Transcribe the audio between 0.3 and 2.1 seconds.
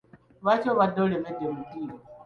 Lwaki obadde olemedde mu ddiiro?